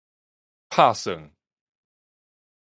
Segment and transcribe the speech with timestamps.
[0.71, 1.31] 拍算